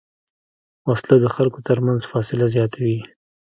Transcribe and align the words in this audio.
وسله 0.87 1.15
د 1.23 1.27
خلکو 1.35 1.59
تر 1.67 1.77
منځ 1.85 2.01
فاصله 2.11 2.45
زیاتوي 2.55 2.97